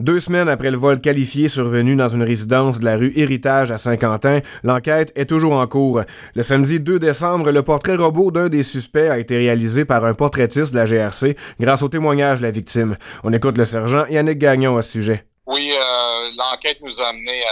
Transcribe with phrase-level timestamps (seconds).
[0.00, 3.76] Deux semaines après le vol qualifié survenu dans une résidence de la rue Héritage à
[3.76, 6.00] Saint-Quentin, l'enquête est toujours en cours.
[6.34, 10.14] Le samedi 2 décembre, le portrait robot d'un des suspects a été réalisé par un
[10.14, 12.96] portraitiste de la GRC grâce au témoignage de la victime.
[13.24, 15.26] On écoute le sergent Yannick Gagnon à ce sujet.
[15.44, 17.42] Oui, euh, l'enquête nous a amené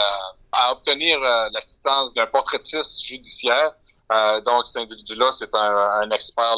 [0.50, 3.72] à, obtenir euh, l'assistance d'un portraitiste judiciaire.
[4.10, 6.56] Euh, donc, cet individu-là, c'est un, expert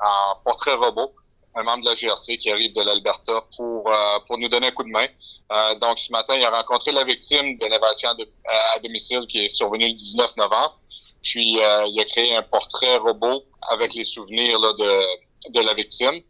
[0.00, 1.12] en portrait robot
[1.54, 4.70] un membre de la GRC qui arrive de l'Alberta pour euh, pour nous donner un
[4.72, 5.06] coup de main.
[5.52, 9.48] Euh, donc ce matin, il a rencontré la victime de l'évasion à domicile qui est
[9.48, 10.80] survenue le 19 novembre.
[11.22, 15.74] Puis euh, il a créé un portrait robot avec les souvenirs là, de de la
[15.74, 16.20] victime.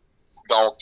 [0.51, 0.77] Donc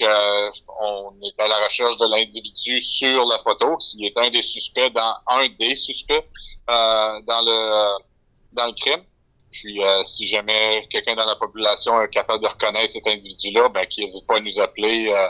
[0.80, 3.78] on est à la recherche de l'individu sur la photo.
[3.78, 6.26] S'il est un des suspects dans un des suspects
[6.66, 8.02] dans le
[8.52, 9.04] dans le crime.
[9.52, 13.86] Puis euh, si jamais quelqu'un dans la population est capable de reconnaître cet individu-là, ben
[13.86, 15.28] qu'il n'hésite pas à nous appeler euh,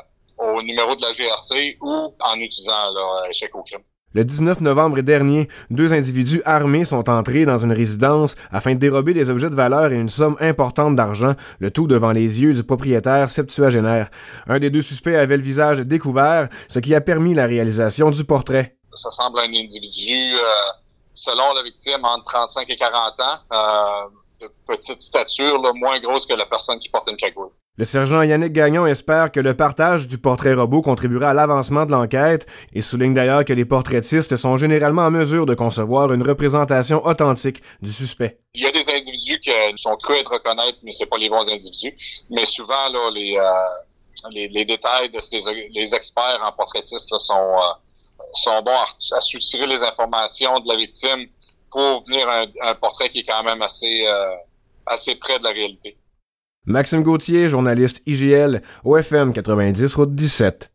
[0.54, 3.82] au numéro de la GRC ou en utilisant là, échec au crime.
[4.14, 9.14] Le 19 novembre dernier, deux individus armés sont entrés dans une résidence afin de dérober
[9.14, 12.62] des objets de valeur et une somme importante d'argent, le tout devant les yeux du
[12.62, 14.10] propriétaire septuagénaire.
[14.46, 18.24] Un des deux suspects avait le visage découvert, ce qui a permis la réalisation du
[18.24, 18.76] portrait.
[18.94, 20.81] Ça semble un individu euh,
[21.14, 24.08] selon la victime, entre 35 et 40 ans, euh,
[24.40, 27.50] de petite stature, moins grosse que la personne qui porte une cagoule.
[27.78, 31.92] Le sergent Yannick Gagnon espère que le partage du portrait robot contribuera à l'avancement de
[31.92, 37.02] l'enquête et souligne d'ailleurs que les portraitistes sont généralement en mesure de concevoir une représentation
[37.06, 38.38] authentique du suspect.
[38.52, 41.48] Il y a des individus qui sont crus de reconnaître, mais c'est pas les bons
[41.48, 41.96] individus.
[42.28, 43.50] Mais souvent, là, les, euh,
[44.30, 45.40] les, détails de ces,
[45.72, 47.72] les experts en portraitistes sont, euh,
[48.34, 51.26] sont bons à, soutirer les informations de la victime
[51.70, 54.34] pour venir un, un portrait qui est quand même assez, euh,
[54.86, 55.96] assez près de la réalité.
[56.64, 60.71] Maxime Gauthier, journaliste IGL, OFM 90, route 17.